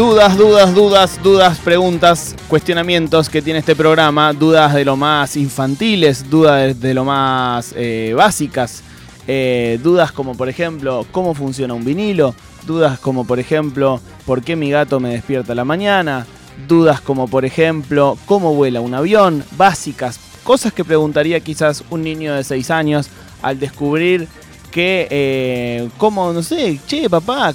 Dudas, 0.00 0.38
dudas, 0.38 0.74
dudas, 0.74 1.22
dudas, 1.22 1.58
preguntas, 1.58 2.34
cuestionamientos 2.48 3.28
que 3.28 3.42
tiene 3.42 3.58
este 3.58 3.76
programa, 3.76 4.32
dudas 4.32 4.72
de 4.72 4.82
lo 4.82 4.96
más 4.96 5.36
infantiles, 5.36 6.30
dudas 6.30 6.80
de 6.80 6.94
lo 6.94 7.04
más 7.04 7.74
eh, 7.76 8.14
básicas, 8.16 8.82
eh, 9.28 9.78
dudas 9.82 10.10
como 10.10 10.34
por 10.34 10.48
ejemplo 10.48 11.04
cómo 11.12 11.34
funciona 11.34 11.74
un 11.74 11.84
vinilo, 11.84 12.34
dudas 12.66 12.98
como 12.98 13.26
por 13.26 13.38
ejemplo 13.38 14.00
por 14.24 14.42
qué 14.42 14.56
mi 14.56 14.70
gato 14.70 15.00
me 15.00 15.10
despierta 15.10 15.52
a 15.52 15.54
la 15.56 15.66
mañana, 15.66 16.26
dudas 16.66 17.02
como 17.02 17.28
por 17.28 17.44
ejemplo 17.44 18.16
cómo 18.24 18.54
vuela 18.54 18.80
un 18.80 18.94
avión, 18.94 19.44
básicas, 19.58 20.18
cosas 20.44 20.72
que 20.72 20.82
preguntaría 20.82 21.40
quizás 21.40 21.84
un 21.90 22.02
niño 22.02 22.34
de 22.34 22.42
6 22.42 22.70
años 22.70 23.10
al 23.42 23.60
descubrir 23.60 24.28
que, 24.70 25.08
eh, 25.10 25.90
como, 25.98 26.32
no 26.32 26.42
sé, 26.42 26.80
che, 26.86 27.10
papá, 27.10 27.52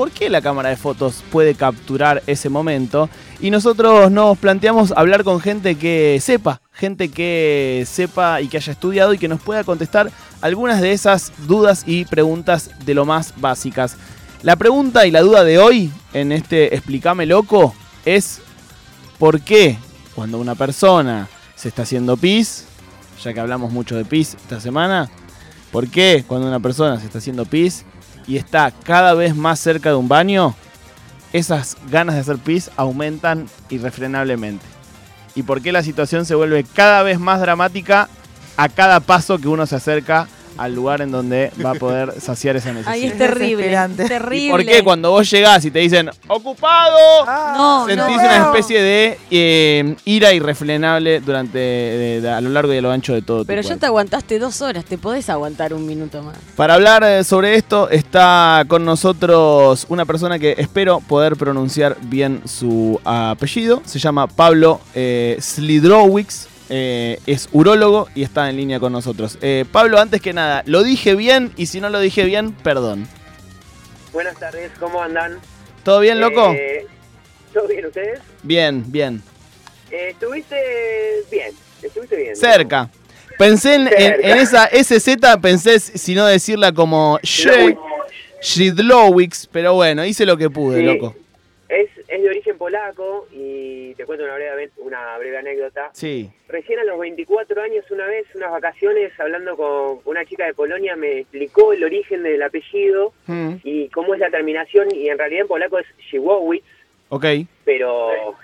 ¿por 0.00 0.12
qué 0.12 0.30
la 0.30 0.40
cámara 0.40 0.70
de 0.70 0.78
fotos 0.78 1.22
puede 1.30 1.54
capturar 1.54 2.22
ese 2.26 2.48
momento? 2.48 3.10
Y 3.38 3.50
nosotros 3.50 4.10
nos 4.10 4.38
planteamos 4.38 4.94
hablar 4.96 5.24
con 5.24 5.40
gente 5.40 5.74
que 5.74 6.18
sepa, 6.22 6.62
gente 6.72 7.10
que 7.10 7.84
sepa 7.86 8.40
y 8.40 8.48
que 8.48 8.56
haya 8.56 8.72
estudiado 8.72 9.12
y 9.12 9.18
que 9.18 9.28
nos 9.28 9.42
pueda 9.42 9.62
contestar 9.62 10.10
algunas 10.40 10.80
de 10.80 10.92
esas 10.92 11.34
dudas 11.46 11.82
y 11.86 12.06
preguntas 12.06 12.70
de 12.86 12.94
lo 12.94 13.04
más 13.04 13.34
básicas. 13.36 13.98
La 14.42 14.56
pregunta 14.56 15.06
y 15.06 15.10
la 15.10 15.20
duda 15.20 15.44
de 15.44 15.58
hoy 15.58 15.92
en 16.14 16.32
este 16.32 16.74
Explícame 16.74 17.26
Loco 17.26 17.74
es 18.06 18.40
¿por 19.18 19.42
qué 19.42 19.76
cuando 20.14 20.38
una 20.38 20.54
persona 20.54 21.28
se 21.56 21.68
está 21.68 21.82
haciendo 21.82 22.16
pis, 22.16 22.64
ya 23.22 23.34
que 23.34 23.40
hablamos 23.40 23.70
mucho 23.70 23.98
de 23.98 24.06
pis 24.06 24.32
esta 24.32 24.62
semana, 24.62 25.10
¿por 25.70 25.88
qué 25.88 26.24
cuando 26.26 26.48
una 26.48 26.60
persona 26.60 26.98
se 26.98 27.04
está 27.04 27.18
haciendo 27.18 27.44
pis 27.44 27.84
y 28.26 28.36
está 28.36 28.70
cada 28.70 29.14
vez 29.14 29.34
más 29.34 29.60
cerca 29.60 29.90
de 29.90 29.96
un 29.96 30.08
baño, 30.08 30.54
esas 31.32 31.76
ganas 31.90 32.14
de 32.16 32.22
hacer 32.22 32.38
pis 32.38 32.70
aumentan 32.76 33.48
irrefrenablemente. 33.68 34.64
Y 35.34 35.42
por 35.42 35.62
qué 35.62 35.72
la 35.72 35.82
situación 35.82 36.26
se 36.26 36.34
vuelve 36.34 36.64
cada 36.64 37.02
vez 37.02 37.20
más 37.20 37.40
dramática 37.40 38.08
a 38.56 38.68
cada 38.68 39.00
paso 39.00 39.38
que 39.38 39.48
uno 39.48 39.66
se 39.66 39.76
acerca 39.76 40.28
al 40.60 40.74
lugar 40.74 41.00
en 41.00 41.10
donde 41.10 41.50
va 41.64 41.70
a 41.70 41.74
poder 41.74 42.20
saciar 42.20 42.56
esa 42.56 42.70
necesidad. 42.70 42.92
Ahí 42.92 43.04
es 43.06 43.16
terrible. 43.18 43.56
desesperante. 43.68 44.04
Terrible. 44.08 44.44
¿Y 44.46 44.50
por 44.50 44.64
qué 44.66 44.84
cuando 44.84 45.10
vos 45.10 45.30
llegás 45.30 45.64
y 45.64 45.70
te 45.70 45.78
dicen 45.80 46.10
¡Ocupado! 46.28 47.24
No, 47.56 47.86
sentís 47.86 48.06
no. 48.16 48.22
una 48.22 48.36
especie 48.46 48.82
de 48.82 49.18
eh, 49.30 49.96
ira 50.04 50.32
irrefrenable 50.32 51.20
durante 51.20 51.58
de- 51.58 52.20
de- 52.20 52.30
a 52.30 52.40
lo 52.40 52.50
largo 52.50 52.72
y 52.74 52.78
a 52.78 52.82
lo 52.82 52.90
ancho 52.90 53.14
de 53.14 53.22
todo 53.22 53.40
tu 53.40 53.46
Pero 53.46 53.62
ya 53.62 53.68
cuerpo. 53.68 53.80
te 53.80 53.86
aguantaste 53.86 54.38
dos 54.38 54.60
horas, 54.62 54.84
te 54.84 54.98
podés 54.98 55.28
aguantar 55.30 55.72
un 55.74 55.86
minuto 55.86 56.22
más. 56.22 56.36
Para 56.56 56.74
hablar 56.74 57.02
eh, 57.04 57.24
sobre 57.24 57.54
esto 57.56 57.88
está 57.90 58.64
con 58.68 58.84
nosotros 58.84 59.86
una 59.88 60.04
persona 60.04 60.38
que 60.38 60.54
espero 60.58 61.00
poder 61.00 61.36
pronunciar 61.36 61.96
bien 62.02 62.42
su 62.44 63.00
apellido. 63.04 63.82
Se 63.84 63.98
llama 63.98 64.26
Pablo 64.26 64.80
eh, 64.94 65.36
Slidrowicz. 65.40 66.49
Eh, 66.70 67.18
es 67.26 67.48
urólogo 67.52 68.08
y 68.14 68.22
está 68.22 68.48
en 68.48 68.56
línea 68.56 68.80
con 68.80 68.92
nosotros. 68.92 69.36
Eh, 69.42 69.64
Pablo, 69.70 69.98
antes 70.00 70.20
que 70.22 70.32
nada, 70.32 70.62
lo 70.66 70.82
dije 70.82 71.14
bien 71.14 71.52
y 71.56 71.66
si 71.66 71.80
no 71.80 71.90
lo 71.90 72.00
dije 72.00 72.24
bien, 72.24 72.52
perdón. 72.52 73.06
Buenas 74.12 74.38
tardes, 74.38 74.70
¿cómo 74.80 75.02
andan? 75.02 75.38
¿Todo 75.84 76.00
bien, 76.00 76.20
loco? 76.20 76.52
Eh, 76.52 76.86
¿Todo 77.52 77.66
bien 77.68 77.86
ustedes? 77.86 78.20
Bien, 78.42 78.84
bien. 78.86 79.22
Estuviste 79.90 80.56
bien, 81.30 81.52
estuviste 81.82 82.16
bien. 82.16 82.32
¿no? 82.32 82.36
Cerca. 82.40 82.88
Pensé 83.38 83.74
en, 83.74 83.82
en- 83.88 83.88
Cerca. 83.88 84.28
en 84.28 84.38
esa 84.38 84.68
SZ, 84.68 85.36
pensé 85.40 85.80
si 85.80 86.14
no 86.14 86.26
decirla 86.26 86.72
como 86.72 87.18
Shidlowicz, 88.42 89.46
pero 89.50 89.74
bueno, 89.74 90.04
hice 90.04 90.24
lo 90.26 90.36
que 90.36 90.50
pude, 90.50 90.78
Sí. 90.80 90.84
loco. 90.84 91.14
Es, 92.20 92.24
de 92.24 92.30
origen 92.30 92.58
polaco 92.58 93.26
y 93.32 93.94
te 93.94 94.04
cuento 94.04 94.24
una 94.24 94.34
breve, 94.34 94.70
una 94.78 95.18
breve 95.18 95.38
anécdota. 95.38 95.90
Sí. 95.92 96.30
Recién 96.48 96.78
a 96.78 96.84
los 96.84 96.98
24 96.98 97.62
años, 97.62 97.84
una 97.90 98.06
vez, 98.06 98.26
unas 98.34 98.50
vacaciones, 98.50 99.12
hablando 99.18 99.56
con 99.56 100.00
una 100.04 100.24
chica 100.24 100.46
de 100.46 100.54
Polonia, 100.54 100.96
me 100.96 101.20
explicó 101.20 101.72
el 101.72 101.84
origen 101.84 102.22
del 102.22 102.42
apellido 102.42 103.12
Mm, 103.26 103.56
y 103.64 103.88
cómo 103.88 104.14
es 104.14 104.20
la 104.20 104.30
terminación. 104.30 104.88
Y 104.94 105.08
en 105.08 105.18
realidad 105.18 105.42
en 105.42 105.48
polaco 105.48 105.78
es 105.78 105.86
Siwowicz, 106.10 106.64
ok, 107.08 107.24
pero 107.64 108.34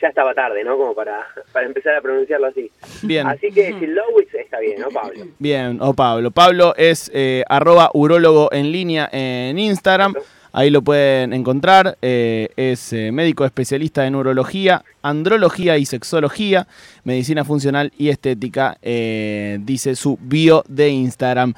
ya 0.00 0.08
estaba 0.08 0.34
tarde, 0.34 0.62
¿no? 0.62 0.76
Como 0.76 0.94
para, 0.94 1.26
para 1.52 1.66
empezar 1.66 1.94
a 1.94 2.00
pronunciarlo 2.00 2.46
así. 2.46 2.70
bien. 3.02 3.26
Así 3.26 3.50
que 3.50 3.72
Siwowicz 3.78 4.34
está 4.34 4.60
bien, 4.60 4.80
¿no, 4.80 4.88
Pablo? 4.90 5.24
Bien, 5.38 5.78
o 5.80 5.94
Pablo. 5.94 6.30
Pablo 6.30 6.74
es 6.76 7.10
eh, 7.14 7.44
arroba 7.48 7.90
urólogo 7.94 8.52
en 8.52 8.72
línea 8.72 9.08
en 9.12 9.58
Instagram. 9.58 10.14
Ahí 10.58 10.70
lo 10.70 10.80
pueden 10.80 11.34
encontrar. 11.34 11.98
eh, 12.00 12.48
es 12.56 12.90
eh, 12.94 13.12
médico 13.12 13.44
especialista 13.44 14.06
en 14.06 14.14
urología, 14.14 14.82
andrología 15.02 15.76
y 15.76 15.84
sexología, 15.84 16.66
medicina 17.04 17.44
funcional 17.44 17.92
y 17.98 18.08
estética, 18.08 18.78
eh, 18.80 19.58
dice 19.60 19.94
su 19.96 20.18
bio 20.18 20.64
de 20.66 20.88
Instagram. 20.88 21.52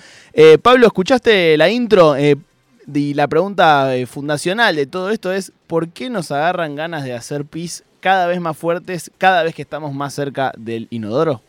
Pablo, 0.64 0.88
¿escuchaste 0.88 1.56
la 1.56 1.68
intro? 1.68 2.16
Y 2.18 3.14
la 3.14 3.28
pregunta 3.28 3.92
fundacional 4.08 4.74
de 4.74 4.86
todo 4.86 5.10
esto 5.10 5.32
es, 5.32 5.52
¿por 5.68 5.90
qué 5.90 6.10
nos 6.10 6.32
agarran 6.32 6.74
ganas 6.74 7.04
de 7.04 7.12
hacer 7.12 7.44
pis 7.44 7.84
cada 8.00 8.26
vez 8.26 8.40
más 8.40 8.58
fuertes, 8.58 9.12
cada 9.16 9.44
vez 9.44 9.54
que 9.54 9.62
estamos 9.62 9.94
más 9.94 10.12
cerca 10.12 10.50
del 10.58 10.88
inodoro? 10.90 11.40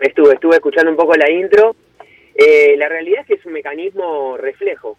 Estuve, 0.00 0.32
estuve 0.32 0.54
escuchando 0.54 0.90
un 0.90 0.96
poco 0.96 1.14
la 1.16 1.30
intro. 1.30 1.76
La 2.78 2.88
realidad 2.88 3.20
es 3.20 3.26
que 3.26 3.34
es 3.34 3.44
un 3.44 3.52
mecanismo 3.52 4.38
reflejo. 4.38 4.96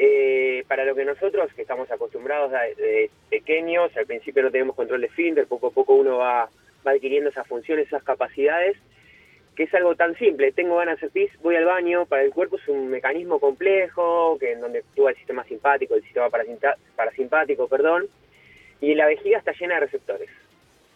Eh, 0.00 0.62
para 0.68 0.84
lo 0.84 0.94
que 0.94 1.04
nosotros, 1.04 1.52
que 1.54 1.62
estamos 1.62 1.90
acostumbrados 1.90 2.52
a- 2.52 2.62
de 2.80 3.10
pequeños, 3.30 3.90
al 3.96 4.06
principio 4.06 4.44
no 4.44 4.50
tenemos 4.52 4.76
control 4.76 5.00
de 5.00 5.08
esfínter, 5.08 5.48
poco 5.48 5.66
a 5.66 5.70
poco 5.72 5.94
uno 5.94 6.18
va, 6.18 6.48
va 6.86 6.90
adquiriendo 6.92 7.30
esas 7.30 7.48
funciones, 7.48 7.88
esas 7.88 8.04
capacidades, 8.04 8.76
que 9.56 9.64
es 9.64 9.74
algo 9.74 9.96
tan 9.96 10.14
simple. 10.16 10.52
Tengo 10.52 10.76
ganas 10.76 11.00
de 11.00 11.08
pis, 11.08 11.30
voy 11.42 11.56
al 11.56 11.64
baño. 11.64 12.06
Para 12.06 12.22
el 12.22 12.30
cuerpo 12.30 12.58
es 12.58 12.68
un 12.68 12.88
mecanismo 12.88 13.40
complejo, 13.40 14.36
que 14.38 14.52
en 14.52 14.60
donde 14.60 14.78
actúa 14.78 15.10
el 15.10 15.16
sistema 15.16 15.42
simpático, 15.42 15.96
el 15.96 16.02
sistema 16.04 16.30
parasimpático, 16.94 17.66
perdón, 17.66 18.06
y 18.80 18.94
la 18.94 19.06
vejiga 19.06 19.38
está 19.38 19.50
llena 19.50 19.74
de 19.74 19.80
receptores. 19.80 20.30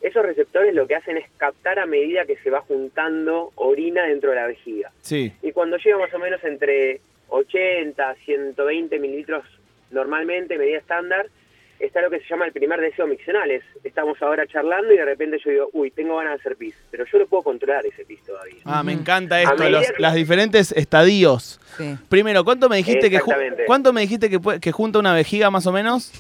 Esos 0.01 0.25
receptores 0.25 0.75
lo 0.77 0.87
que 0.87 0.95
hacen 0.95 1.17
es 1.17 1.29
captar 1.39 1.81
a 1.81 1.87
medida 1.87 2.25
que 2.25 2.37
se 2.37 2.51
va 2.51 2.61
juntando 2.61 3.51
orina 3.57 4.05
dentro 4.07 4.31
de 4.31 4.37
la 4.37 4.47
vejiga. 4.47 4.93
Sí. 5.01 5.33
Y 5.43 5.51
cuando 5.51 5.77
llega 5.79 5.99
más 5.99 6.15
o 6.15 6.21
menos 6.21 6.43
entre 6.45 7.01
80, 7.33 8.15
120 8.25 8.99
mililitros 8.99 9.45
normalmente, 9.91 10.57
medida 10.59 10.79
estándar, 10.79 11.27
está 11.79 12.01
lo 12.01 12.11
que 12.11 12.21
se 12.21 12.27
llama 12.29 12.47
el 12.47 12.53
primer 12.53 12.81
deseo 12.81 13.07
miccional. 13.07 13.51
Es, 13.51 13.63
estamos 13.85 14.21
ahora 14.23 14.47
charlando 14.47 14.93
y 14.93 14.97
de 14.97 15.05
repente 15.05 15.39
yo 15.45 15.51
digo, 15.51 15.69
uy, 15.73 15.91
tengo 15.91 16.17
ganas 16.17 16.35
de 16.35 16.41
hacer 16.41 16.57
pis. 16.57 16.75
Pero 16.91 17.05
yo 17.11 17.19
no 17.19 17.27
puedo 17.27 17.43
controlar 17.43 17.85
ese 17.87 18.05
pis 18.05 18.23
todavía. 18.23 18.61
Ah, 18.65 18.83
me 18.83 18.93
encanta 18.93 19.43
esto, 19.43 19.69
los, 19.69 19.91
que- 19.91 20.01
las 20.01 20.15
diferentes 20.15 20.73
estadios. 20.73 21.61
Sí. 21.77 21.97
Primero, 22.09 22.45
¿cuánto 22.45 22.69
me 22.69 22.77
dijiste 22.77 23.11
que 23.11 23.21
cuánto 23.67 23.93
me 23.93 24.03
dijiste 24.03 24.31
que, 24.31 24.39
puede- 24.39 24.61
que 24.61 24.71
junta 24.73 24.99
una 24.99 25.15
vejiga 25.15 25.51
más 25.51 25.67
o 25.67 25.73
menos? 25.73 26.13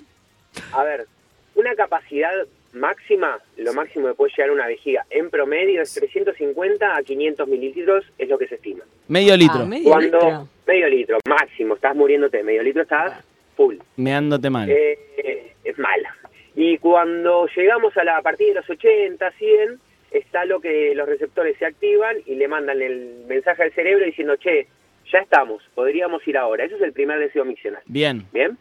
A 0.72 0.82
ver, 0.84 1.06
una 1.54 1.74
capacidad 1.74 2.32
máxima, 2.74 3.38
lo 3.58 3.72
máximo 3.74 4.08
que 4.08 4.14
puede 4.14 4.32
llegar 4.36 4.50
una 4.50 4.66
vejiga 4.66 5.04
en 5.10 5.28
promedio 5.30 5.82
es 5.82 5.92
350 5.94 6.96
a 6.96 7.02
500 7.02 7.46
mililitros, 7.46 8.04
es 8.18 8.28
lo 8.28 8.38
que 8.38 8.48
se 8.48 8.54
estima. 8.56 8.82
Medio 9.08 9.36
litro, 9.36 9.60
Ah, 9.60 9.66
medio 9.66 9.84
Cuando 9.90 10.18
litro. 10.18 10.48
Medio 10.66 10.88
litro, 10.88 11.18
máximo, 11.28 11.74
estás 11.74 11.94
muriéndote, 11.94 12.42
medio 12.42 12.62
litro 12.62 12.82
estás 12.82 13.24
full. 13.56 13.76
meándote 13.96 14.50
mal. 14.50 14.70
Eh, 14.70 14.98
eh, 15.16 15.52
es 15.64 15.78
mala. 15.78 16.14
Y 16.54 16.78
cuando 16.78 17.46
llegamos 17.56 17.96
a 17.96 18.04
la 18.04 18.19
a 18.19 18.22
partir 18.22 18.48
de 18.48 18.54
los 18.54 18.69
80, 18.69 19.31
100, 19.31 19.81
está 20.10 20.44
lo 20.44 20.60
que 20.60 20.94
los 20.94 21.08
receptores 21.08 21.56
se 21.58 21.66
activan 21.66 22.16
y 22.26 22.34
le 22.34 22.48
mandan 22.48 22.82
el 22.82 23.25
mensaje 23.26 23.62
al 23.62 23.72
cerebro 23.72 24.04
diciendo, 24.04 24.37
che, 24.37 24.66
ya 25.10 25.20
estamos, 25.20 25.62
podríamos 25.75 26.26
ir 26.28 26.37
ahora. 26.37 26.64
Eso 26.64 26.76
es 26.76 26.82
el 26.82 26.92
primer 26.92 27.19
deseo 27.19 27.44
miccional. 27.44 27.82
Bien, 27.87 28.25
¿Bien? 28.32 28.56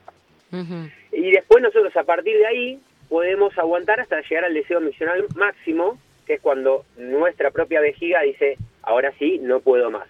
Y 1.13 1.31
después 1.31 1.63
nosotros 1.63 1.95
a 1.95 2.03
partir 2.03 2.37
de 2.37 2.45
ahí 2.45 2.79
podemos 3.07 3.57
aguantar 3.57 3.99
hasta 4.01 4.21
llegar 4.21 4.45
al 4.45 4.53
deseo 4.53 4.81
miccional 4.81 5.25
máximo, 5.35 5.97
que 6.25 6.35
es 6.35 6.41
cuando 6.41 6.85
nuestra 6.97 7.51
propia 7.51 7.79
vejiga 7.79 8.21
dice, 8.21 8.57
ahora 8.81 9.13
sí, 9.17 9.39
no 9.41 9.59
puedo 9.61 9.89
más. 9.91 10.07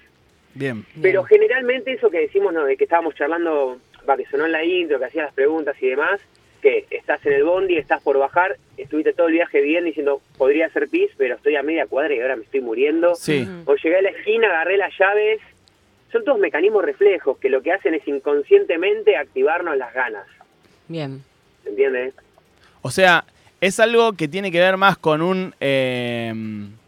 Bien. 0.53 0.85
Pero 1.01 1.23
generalmente 1.23 1.93
eso 1.93 2.09
que 2.09 2.19
decimos, 2.19 2.53
¿no? 2.53 2.65
de 2.65 2.77
que 2.77 2.85
estábamos 2.85 3.15
charlando, 3.15 3.79
va, 4.09 4.17
que 4.17 4.25
sonó 4.25 4.45
en 4.45 4.51
la 4.51 4.63
intro, 4.63 4.99
que 4.99 5.05
hacías 5.05 5.25
las 5.25 5.33
preguntas 5.33 5.75
y 5.81 5.87
demás, 5.87 6.21
que 6.61 6.85
estás 6.91 7.25
en 7.25 7.33
el 7.33 7.43
bondi, 7.43 7.77
estás 7.77 8.01
por 8.03 8.17
bajar, 8.17 8.57
estuviste 8.77 9.13
todo 9.13 9.27
el 9.27 9.33
viaje 9.33 9.61
bien 9.61 9.85
diciendo, 9.85 10.21
podría 10.37 10.67
hacer 10.67 10.87
pis, 10.89 11.09
pero 11.17 11.35
estoy 11.35 11.55
a 11.55 11.63
media 11.63 11.87
cuadra 11.87 12.13
y 12.13 12.19
ahora 12.19 12.35
me 12.35 12.43
estoy 12.43 12.61
muriendo. 12.61 13.15
Sí, 13.15 13.47
O 13.65 13.75
llegué 13.75 13.97
a 13.97 14.01
la 14.01 14.09
esquina, 14.09 14.47
agarré 14.47 14.77
las 14.77 14.93
llaves. 14.97 15.39
Son 16.11 16.23
todos 16.23 16.39
mecanismos 16.39 16.83
reflejos 16.83 17.37
que 17.39 17.49
lo 17.49 17.61
que 17.61 17.71
hacen 17.71 17.93
es 17.93 18.07
inconscientemente 18.07 19.15
activarnos 19.15 19.77
las 19.77 19.93
ganas. 19.93 20.27
Bien. 20.87 21.23
¿Se 21.63 21.69
entiende? 21.69 22.13
o 22.81 22.89
sea, 22.91 23.25
es 23.61 23.79
algo 23.79 24.13
que 24.13 24.27
tiene 24.27 24.51
que 24.51 24.59
ver 24.59 24.75
más 24.77 24.97
con 24.97 25.21
un, 25.21 25.53
eh, 25.59 26.33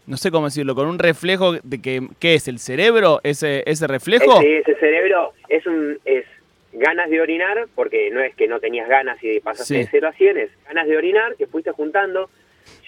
no 0.06 0.16
sé 0.16 0.30
cómo 0.30 0.46
decirlo, 0.46 0.74
con 0.74 0.86
un 0.86 0.98
reflejo 0.98 1.54
de 1.62 1.80
que, 1.80 2.06
¿qué 2.18 2.34
es? 2.34 2.48
¿El 2.48 2.58
cerebro? 2.58 3.20
¿Ese, 3.22 3.62
ese 3.66 3.86
reflejo? 3.86 4.38
Ese, 4.40 4.58
ese 4.58 4.74
cerebro 4.76 5.32
es 5.48 5.66
un 5.66 5.98
es 6.04 6.24
ganas 6.72 7.08
de 7.08 7.20
orinar, 7.20 7.66
porque 7.74 8.10
no 8.10 8.20
es 8.20 8.34
que 8.34 8.48
no 8.48 8.58
tenías 8.60 8.88
ganas 8.88 9.16
y 9.22 9.38
pasaste 9.40 9.74
Sí. 9.74 9.80
de 9.80 9.88
0 9.90 10.08
a 10.08 10.12
100, 10.12 10.36
es 10.38 10.50
ganas 10.66 10.86
de 10.88 10.96
orinar, 10.96 11.36
que 11.36 11.46
fuiste 11.46 11.70
juntando, 11.70 12.28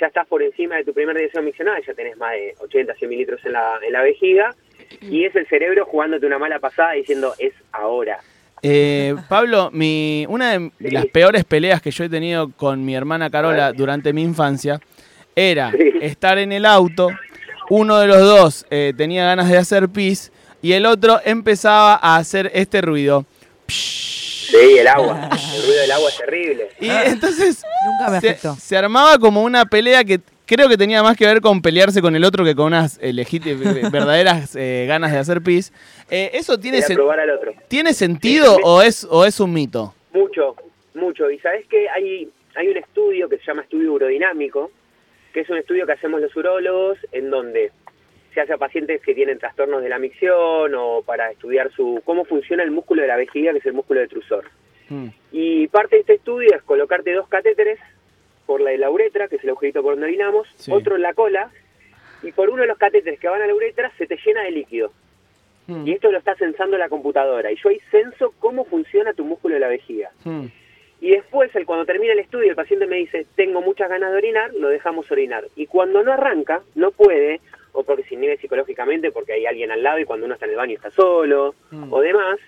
ya 0.01 0.09
estás 0.09 0.27
por 0.27 0.43
encima 0.43 0.77
de 0.77 0.85
tu 0.85 0.93
primer 0.93 1.17
deseo 1.17 1.41
miccional, 1.43 1.81
ya 1.87 1.95
tenés 1.95 2.17
más 2.17 2.33
de 2.33 2.55
80, 2.59 2.95
100 2.95 3.09
mililitros 3.09 3.45
en 3.45 3.53
la, 3.53 3.79
en 3.87 3.93
la 3.93 4.03
vejiga, 4.03 4.55
y 5.01 5.25
es 5.25 5.35
el 5.37 5.47
cerebro 5.47 5.85
jugándote 5.85 6.27
una 6.27 6.39
mala 6.39 6.59
pasada 6.59 6.93
diciendo, 6.93 7.33
es 7.39 7.53
ahora. 7.73 8.19
Eh, 8.63 9.15
Pablo, 9.29 9.71
mi, 9.73 10.27
una 10.29 10.59
de 10.59 10.71
Sí. 10.81 10.91
las 10.91 11.07
peores 11.07 11.45
peleas 11.45 11.81
que 11.81 11.91
yo 11.93 12.05
he 12.05 12.09
tenido 12.09 12.51
con 12.57 12.85
mi 12.85 12.97
hermana 12.97 13.31
Carola 13.31 13.73
durante 13.73 14.13
mi 14.13 14.23
infancia 14.23 14.81
era 15.39 15.71
Sí. 15.71 15.93
estar 16.01 16.39
en 16.39 16.51
el 16.51 16.65
auto, 16.65 17.11
uno 17.69 17.99
de 17.99 18.07
los 18.07 18.19
dos 18.21 18.67
eh, 18.71 18.95
tenía 18.97 19.27
ganas 19.27 19.51
de 19.51 19.59
hacer 19.59 19.89
pis 19.91 20.33
y 20.63 20.73
el 20.73 20.87
otro 20.87 21.21
empezaba 21.25 21.95
a 22.01 22.17
hacer 22.17 22.51
este 22.55 22.81
ruido. 22.81 23.27
Sí, 23.69 24.79
el 24.79 24.89
agua, 24.89 25.29
el 25.31 25.63
ruido 25.63 25.81
del 25.83 25.91
agua 25.93 26.09
es 26.09 26.17
terrible. 26.17 26.69
Y 26.81 26.89
entonces 26.89 27.63
Nunca 27.87 28.11
me 28.13 28.21
se, 28.21 28.39
se 28.61 28.77
armaba 28.77 29.19
como 29.19 29.43
una 29.43 29.67
pelea 29.67 30.03
que 30.05 30.21
creo 30.47 30.69
que 30.69 30.79
tenía 30.79 31.03
más 31.03 31.17
que 31.17 31.27
ver 31.27 31.41
con 31.43 31.61
pelearse 31.61 32.01
con 32.01 32.17
el 32.17 32.25
otro 32.25 32.43
que 32.45 32.55
con 32.55 32.67
unas 32.69 32.99
eh, 33.03 33.13
verdaderas 33.93 34.57
eh, 34.57 34.87
ganas 34.89 35.13
de 35.13 35.19
hacer 35.19 35.43
pis. 35.43 35.71
Eh, 36.09 36.31
¿Eso 36.33 36.59
tiene, 36.59 36.79
Era 36.79 36.87
sen- 36.87 36.95
probar 36.95 37.21
al 37.21 37.31
otro. 37.31 37.53
¿tiene 37.69 37.93
sentido 37.93 38.57
o 38.63 38.81
es, 38.81 39.07
o 39.11 39.25
es 39.27 39.39
un 39.41 39.53
mito? 39.53 39.93
Mucho, 40.15 40.57
mucho. 40.95 41.31
Y 41.31 41.39
sabes 41.41 41.67
que 41.69 41.89
hay, 41.91 42.29
hay 42.55 42.69
un 42.69 42.77
estudio 42.79 43.29
que 43.29 43.37
se 43.39 43.45
llama 43.47 43.63
estudio 43.63 43.93
urodinámico, 43.93 44.71
que 45.37 45.43
es 45.43 45.51
un 45.51 45.59
estudio 45.59 45.85
que 45.85 45.93
hacemos 45.93 46.19
los 46.19 46.35
urólogos 46.35 46.97
en 47.13 47.29
donde 47.29 47.71
se 48.33 48.41
hace 48.41 48.55
a 48.55 48.57
pacientes 48.57 49.03
que 49.03 49.15
tienen 49.15 49.39
trastornos 49.39 49.83
de 49.83 49.91
la 49.91 49.99
micción 49.99 50.75
o 50.75 51.03
para 51.05 51.31
estudiar 51.31 51.71
su 51.73 52.01
cómo 52.07 52.25
funciona 52.25 52.63
el 52.63 52.71
músculo 52.71 53.03
de 53.03 53.09
la 53.09 53.17
vejiga, 53.19 53.53
que 53.53 53.59
es 53.59 53.67
el 53.67 53.75
músculo 53.75 54.01
detrusor. 54.01 54.47
Mm. 54.89 55.09
Y 55.33 55.69
parte 55.69 55.97
de 55.97 56.01
este 56.01 56.15
estudio 56.15 56.57
es 56.57 56.63
colocarte 56.63 57.13
dos 57.13 57.29
catéteres 57.29 57.79
por 58.47 58.63
la 58.63 58.71
de 58.71 58.79
la 58.79 58.89
uretra, 58.89 59.29
que 59.29 59.37
es 59.37 59.45
el 59.45 59.51
agujerito 59.51 59.83
por 59.83 59.93
donde 59.93 60.07
orinamos, 60.07 60.49
Sí. 60.57 60.73
otro 60.73 60.97
en 60.97 61.03
la 61.03 61.13
cola, 61.13 61.51
y 62.23 62.33
por 62.33 62.49
uno 62.49 62.63
de 62.63 62.69
los 62.69 62.79
catéteres 62.79 63.21
que 63.21 63.29
van 63.29 63.43
a 63.43 63.47
la 63.47 63.55
uretra 63.55 63.93
se 63.99 64.07
te 64.07 64.17
llena 64.25 64.43
de 64.43 64.53
líquido. 64.53 64.91
Mm. 65.67 65.87
Y 65.87 65.93
esto 65.93 66.11
lo 66.11 66.17
está 66.17 66.35
censando 66.37 66.79
la 66.79 66.89
computadora. 66.89 67.53
Y 67.53 67.57
yo 67.57 67.69
ahí 67.69 67.81
censo 67.91 68.33
cómo 68.39 68.65
funciona 68.65 69.13
tu 69.13 69.27
músculo 69.27 69.53
de 69.57 69.61
la 69.61 69.69
vejiga. 69.69 70.13
Mm. 70.25 70.47
Y 71.07 71.11
después, 71.13 71.55
el, 71.55 71.67
cuando 71.67 71.85
termina 71.87 72.15
el 72.15 72.19
estudio, 72.19 72.51
el 72.51 72.57
paciente 72.57 72.85
me 72.89 72.97
dice, 72.97 73.27
tengo 73.37 73.61
muchas 73.63 73.89
ganas 73.89 74.11
de 74.11 74.17
orinar, 74.19 74.53
lo 74.55 74.67
dejamos 74.69 75.09
orinar. 75.13 75.45
Y 75.55 75.67
cuando 75.67 76.03
no 76.03 76.13
arranca, 76.13 76.63
no 76.75 76.91
puede, 76.91 77.41
o 77.71 77.85
porque 77.85 78.03
se 78.03 78.15
inhibe 78.17 78.37
psicológicamente, 78.39 79.13
porque 79.13 79.35
hay 79.35 79.47
alguien 79.47 79.71
al 79.71 79.85
lado 79.85 80.01
y 80.01 80.05
cuando 80.05 80.27
uno 80.27 80.35
está 80.35 80.47
en 80.47 80.51
el 80.51 80.57
baño 80.57 80.75
está 80.75 80.91
solo, 80.91 81.55
Mm. 81.71 81.93
o 81.93 82.01
demás, 82.01 82.39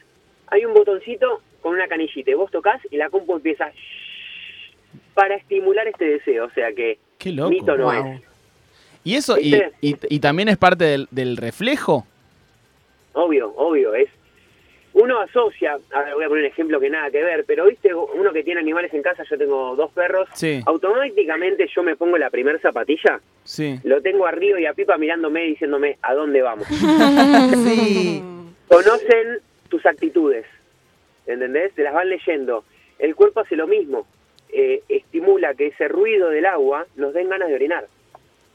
hay 0.48 0.64
un 0.64 0.74
botoncito 0.74 1.40
con 1.62 1.74
una 1.74 1.86
canillita 1.86 2.32
y 2.32 2.34
vos 2.34 2.50
tocas 2.50 2.80
y 2.90 2.96
la 2.96 3.10
compu 3.10 3.36
empieza 3.36 3.70
"Shh", 3.70 4.74
para 5.14 5.36
estimular 5.36 5.86
este 5.86 6.06
deseo. 6.06 6.46
O 6.46 6.50
sea 6.50 6.72
que 6.72 6.98
Qué 7.16 7.30
loco. 7.30 7.50
mito 7.50 7.76
no 7.76 7.84
Wow. 7.84 8.12
es. 8.14 8.22
¿Y 9.04 9.14
eso 9.14 9.38
y, 9.38 9.52
¿Viste? 9.52 9.70
y, 9.82 9.96
y 10.16 10.18
también 10.18 10.48
es 10.48 10.56
parte 10.56 10.84
del, 10.84 11.06
del 11.12 11.36
reflejo? 11.36 12.04
Obvio, 13.12 13.52
obvio, 13.56 13.94
es... 13.94 14.08
Uno 15.00 15.20
asocia, 15.20 15.78
a 15.92 16.02
ver, 16.02 16.14
voy 16.14 16.24
a 16.24 16.28
poner 16.28 16.44
un 16.44 16.50
ejemplo 16.50 16.80
que 16.80 16.90
nada 16.90 17.08
que 17.08 17.22
ver, 17.22 17.44
pero 17.46 17.66
viste, 17.66 17.94
uno 17.94 18.32
que 18.32 18.42
tiene 18.42 18.58
animales 18.60 18.92
en 18.92 19.02
casa, 19.02 19.22
yo 19.30 19.38
tengo 19.38 19.76
dos 19.76 19.92
perros, 19.92 20.28
Sí, 20.34 20.60
automáticamente 20.66 21.68
yo 21.72 21.84
me 21.84 21.94
pongo 21.94 22.18
la 22.18 22.30
primer 22.30 22.60
zapatilla, 22.60 23.20
sí. 23.44 23.78
lo 23.84 24.02
tengo 24.02 24.26
a 24.26 24.32
Río 24.32 24.58
y 24.58 24.66
a 24.66 24.74
Pipa 24.74 24.98
mirándome 24.98 25.44
y 25.44 25.50
diciéndome 25.50 25.98
a 26.02 26.14
dónde 26.14 26.42
vamos. 26.42 26.66
Sí. 27.64 28.22
Conocen 28.66 29.38
tus 29.68 29.86
actitudes, 29.86 30.46
¿entendés? 31.26 31.72
Te 31.74 31.84
las 31.84 31.94
van 31.94 32.08
leyendo. 32.08 32.64
El 32.98 33.14
cuerpo 33.14 33.40
hace 33.40 33.54
lo 33.54 33.68
mismo, 33.68 34.04
eh, 34.52 34.82
estimula 34.88 35.54
que 35.54 35.68
ese 35.68 35.86
ruido 35.86 36.28
del 36.30 36.46
agua 36.46 36.86
nos 36.96 37.14
den 37.14 37.28
ganas 37.28 37.48
de 37.48 37.54
orinar. 37.54 37.86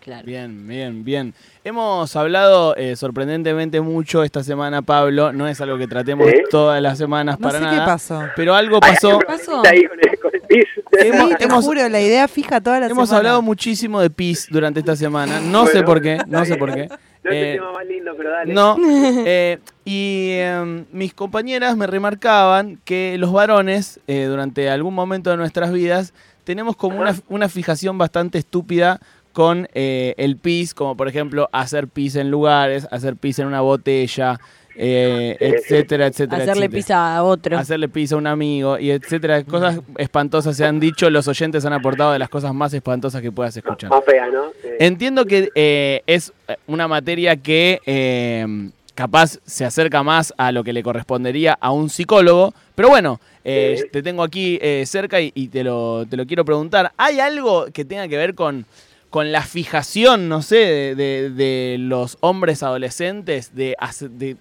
Claro. 0.03 0.25
Bien, 0.25 0.67
bien, 0.67 1.05
bien. 1.05 1.33
Hemos 1.63 2.13
hablado 2.17 2.75
eh, 2.75 2.97
sorprendentemente 2.97 3.79
mucho 3.79 4.21
esta 4.25 4.44
semana, 4.44 4.81
Pablo. 4.81 5.31
No 5.31 5.47
es 5.47 5.61
algo 5.61 5.77
que 5.77 5.88
tratemos 5.88 6.27
todas 6.51 6.81
las 6.81 6.97
semanas 6.97 7.39
No 7.39 7.47
para 7.47 7.59
sé 7.59 7.63
nada. 7.63 7.79
qué 7.79 7.85
pasó. 7.89 8.21
Pero 8.35 8.53
algo 8.53 8.81
pasó. 8.81 9.11
Ay, 9.19 9.25
pasó? 9.25 9.55
está 9.63 9.69
ahí 9.69 9.85
con 9.85 9.97
el, 10.01 10.19
con 10.19 10.31
el 10.35 10.41
pis. 10.41 10.65
Hemos- 11.00 11.29
Sí, 11.29 11.35
te 11.38 11.44
hemos- 11.45 11.63
juro, 11.63 11.88
la 11.88 12.01
idea 12.01 12.27
fija 12.27 12.59
toda 12.59 12.81
la 12.81 12.88
Hemos 12.88 13.07
semana. 13.07 13.17
hablado 13.19 13.41
muchísimo 13.41 14.01
de 14.01 14.09
pis 14.09 14.47
durante 14.51 14.81
esta 14.81 14.97
semana. 14.97 15.39
No 15.39 15.65
sé 15.67 15.83
por 15.83 16.01
qué, 16.01 16.17
no 16.27 16.44
sé 16.44 16.57
por 16.57 16.73
qué. 16.73 16.89
No 17.23 17.31
es 17.31 17.35
Eh, 17.38 17.51
el 17.53 17.57
tema 17.59 17.71
más 17.71 17.85
lindo, 17.85 18.11
pero 18.17 18.29
dale. 18.31 18.53
No, 18.53 18.75
eh, 19.25 19.59
y 19.85 20.31
em, 20.33 20.83
mis 20.91 21.13
compañeras 21.13 21.77
me 21.77 21.88
remarcaban 21.88 22.77
que 22.83 23.15
los 23.17 23.31
varones, 23.31 24.01
eh, 24.07 24.25
durante 24.25 24.69
algún 24.69 24.94
momento 24.94 25.29
de 25.29 25.38
nuestras 25.38 25.71
vidas, 25.71 26.13
tenemos 26.44 26.75
como 26.75 27.00
una, 27.00 27.15
una 27.29 27.47
fijación 27.47 27.97
bastante 27.97 28.38
estúpida 28.38 29.00
con 29.33 29.68
eh, 29.74 30.13
el 30.18 30.38
pis, 30.38 30.74
como 30.74 30.95
por 30.95 31.07
ejemplo 31.09 31.50
hacer 31.51 31.88
pis 31.88 32.15
en 32.15 32.31
lugares, 32.31 32.88
hacer 32.91 33.18
pis 33.18 33.39
en 33.39 33.47
una 33.47 33.62
botella, 33.62 34.39
eh, 34.75 35.35
sí. 35.38 35.45
etcétera, 35.45 36.07
etcétera. 36.07 36.44
Hacerle 36.44 36.65
etcétera. 36.65 36.77
pizza 36.77 37.15
a 37.18 37.24
otro. 37.24 37.57
Hacerle 37.57 37.89
pis 37.89 38.12
a 38.13 38.15
un 38.15 38.27
amigo 38.27 38.80
y 38.80 38.91
etcétera. 38.91 39.44
Cosas 39.44 39.80
espantosas 39.97 40.56
se 40.56 40.65
han 40.65 40.80
dicho, 40.80 41.09
los 41.09 41.27
oyentes 41.27 41.65
han 41.65 41.74
aportado 41.74 42.13
de 42.13 42.19
las 42.19 42.30
cosas 42.30 42.53
más 42.53 42.74
espantosas 42.74 43.21
que 43.21 43.31
puedas 43.31 43.57
escuchar. 43.57 43.89
Más 43.89 44.06
fea, 44.06 44.27
¿no? 44.27 44.51
Sí. 44.62 44.69
Entiendo 44.80 45.25
que 45.25 45.50
eh, 45.56 46.03
es 46.07 46.31
una 46.68 46.88
materia 46.88 47.36
que 47.36 47.79
eh, 47.86 48.69
capaz 48.95 49.39
se 49.45 49.65
acerca 49.65 50.03
más 50.03 50.33
a 50.38 50.51
lo 50.51 50.63
que 50.63 50.74
le 50.74 50.83
correspondería 50.83 51.57
a 51.59 51.71
un 51.71 51.89
psicólogo, 51.89 52.53
pero 52.75 52.89
bueno, 52.89 53.19
eh, 53.44 53.89
te 53.91 54.01
tengo 54.01 54.24
aquí 54.24 54.57
eh, 54.62 54.83
cerca 54.86 55.19
y, 55.19 55.31
y 55.36 55.50
te, 55.50 55.63
lo, 55.63 56.06
te 56.09 56.15
lo 56.15 56.25
quiero 56.25 56.45
preguntar. 56.45 56.94
¿Hay 56.97 57.19
algo 57.19 57.65
que 57.74 57.86
tenga 57.86 58.07
que 58.07 58.18
ver 58.18 58.36
con, 58.36 58.65
con 59.13 59.31
la 59.31 59.44
fijación, 59.44 60.27
no 60.27 60.42
sé, 60.42 60.56
de, 60.56 60.95
de- 60.95 61.30
de 61.30 61.77
los 61.77 62.18
hombres 62.21 62.63
adolescentes, 62.63 63.54
de, 63.56 63.75
de, 64.10 64.38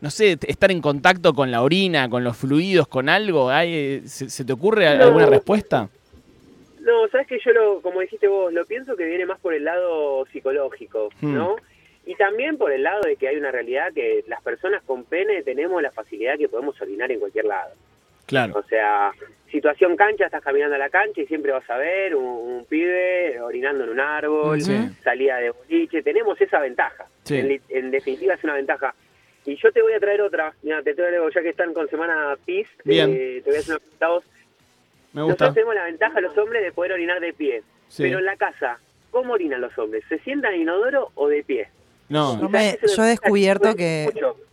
no 0.00 0.08
sé, 0.08 0.38
estar 0.48 0.70
en 0.70 0.80
contacto 0.80 1.34
con 1.34 1.50
la 1.50 1.60
orina, 1.60 2.08
con 2.08 2.24
los 2.24 2.34
fluidos, 2.34 2.88
con 2.88 3.10
algo? 3.10 3.50
¿Hay, 3.50 4.00
se, 4.06 4.30
se 4.30 4.46
te 4.46 4.54
ocurre 4.54 4.96
No. 4.96 5.04
alguna 5.04 5.26
respuesta? 5.26 5.90
No, 6.80 7.06
sabes 7.12 7.26
que 7.26 7.38
yo, 7.44 7.52
lo, 7.52 7.82
como 7.82 8.00
dijiste 8.00 8.26
vos, 8.26 8.50
lo 8.50 8.64
pienso 8.64 8.96
que 8.96 9.04
viene 9.04 9.26
más 9.26 9.38
por 9.40 9.52
el 9.52 9.64
lado 9.64 10.24
psicológico, 10.32 11.10
Hmm. 11.20 11.34
¿no? 11.34 11.56
Y 12.06 12.14
también 12.14 12.56
por 12.56 12.72
el 12.72 12.82
lado 12.82 13.02
de 13.02 13.16
que 13.16 13.28
hay 13.28 13.36
una 13.36 13.50
realidad 13.50 13.92
que 13.94 14.24
las 14.26 14.42
personas 14.42 14.82
con 14.84 15.04
pene 15.04 15.42
tenemos 15.42 15.82
la 15.82 15.90
facilidad 15.90 16.38
que 16.38 16.48
podemos 16.48 16.80
orinar 16.80 17.12
en 17.12 17.20
cualquier 17.20 17.44
lado. 17.44 17.72
Claro. 18.26 18.54
O 18.58 18.62
sea, 18.64 19.12
situación 19.50 19.96
cancha, 19.96 20.24
estás 20.26 20.42
caminando 20.42 20.74
a 20.74 20.78
la 20.78 20.90
cancha 20.90 21.20
y 21.20 21.26
siempre 21.26 21.52
vas 21.52 21.68
a 21.70 21.76
ver 21.78 22.14
un, 22.16 22.24
un 22.24 22.64
pibe 22.64 23.40
orinando 23.40 23.84
en 23.84 23.90
un 23.90 24.00
árbol, 24.00 24.60
Sí. 24.60 24.76
salida 25.02 25.38
de 25.38 25.50
boliche, 25.50 26.02
tenemos 26.02 26.40
esa 26.40 26.58
ventaja. 26.60 27.06
Sí. 27.24 27.60
En, 27.68 27.90
definitiva 27.90 28.34
es 28.34 28.44
una 28.44 28.54
ventaja. 28.54 28.94
Y 29.46 29.56
yo 29.56 29.70
te 29.72 29.82
voy 29.82 29.92
a 29.92 30.00
traer 30.00 30.22
otra, 30.22 30.54
mira, 30.62 30.82
te 30.82 30.94
traigo, 30.94 31.28
ya 31.28 31.42
que 31.42 31.50
están 31.50 31.74
con 31.74 31.88
semana 31.88 32.36
PIS, 32.46 32.66
Bien. 32.84 33.10
eh, 33.14 33.40
te 33.44 33.50
voy 33.50 33.56
a 33.56 33.60
hacer 33.60 33.72
unos 33.74 33.82
resultados. 33.82 34.24
Me 35.12 35.22
gusta. 35.22 35.44
Nosotros 35.44 35.54
tenemos 35.54 35.74
la 35.74 35.84
ventaja 35.84 36.20
los 36.20 36.36
hombres 36.38 36.62
de 36.62 36.72
poder 36.72 36.92
orinar 36.92 37.20
de 37.20 37.32
pie. 37.32 37.62
Sí. 37.88 38.02
Pero 38.04 38.18
en 38.18 38.24
la 38.24 38.36
casa, 38.36 38.78
¿cómo 39.10 39.34
orinan 39.34 39.60
los 39.60 39.76
hombres? 39.78 40.02
¿Se 40.08 40.18
sientan 40.20 40.54
en 40.54 40.62
inodoro 40.62 41.10
o 41.14 41.28
de 41.28 41.44
pie? 41.44 41.68
No, 42.08 42.36
No 42.36 42.48
me- 42.48 42.78
yo 42.96 43.04
he 43.04 43.08
descubierto 43.08 43.74
que 43.76 44.10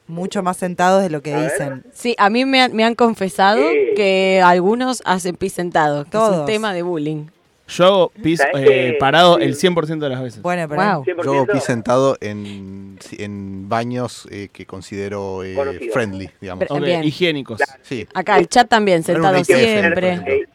Mucho. 0.08 0.41
más 0.43 0.58
sentados 0.58 1.01
de 1.03 1.10
lo 1.10 1.22
que 1.22 1.34
A 1.34 1.39
ver. 1.39 1.51
dicen. 1.51 1.84
Sí, 1.93 2.15
a 2.17 2.29
mí 2.29 2.46
me 2.46 2.62
han, 2.62 2.74
me 2.75 2.84
han 2.84 2.96
confesado 2.96 3.62
Sí. 3.70 3.93
que 3.96 4.41
algunos 4.43 5.01
hacen 5.05 5.36
pis 5.36 5.53
sentados. 5.53 6.08
que 6.08 6.17
Es 6.17 6.24
un 6.24 6.46
tema 6.46 6.74
de 6.74 6.81
bullying. 6.81 7.25
Yo 7.67 7.86
hago 7.86 8.12
pis 8.22 8.39
¿Sabés 8.41 8.67
eh, 8.70 8.98
parado 9.00 9.38
sí. 9.38 9.43
el 9.43 9.55
100% 9.55 10.00
de 10.00 10.10
las 10.10 10.22
veces. 10.22 10.41
Bueno, 10.41 10.67
pero 10.67 10.81
Wow. 10.81 11.03
100%. 11.05 11.24
Yo 11.24 11.46
pis 11.48 11.63
sentado 11.63 12.17
en, 12.20 13.00
en 13.17 13.70
baños 13.70 14.27
eh, 14.29 14.50
que 14.51 14.65
considero 14.65 15.41
eh, 15.46 15.55
friendly, 15.93 16.29
digamos. 16.41 16.65
Pero- 16.67 16.86
higiénicos. 17.03 17.62
Sí. 17.84 18.08
Acá 18.13 18.38
el 18.38 18.50
chat 18.50 18.67
también, 18.67 19.03
sentado 19.03 19.41
siempre. 19.46 20.46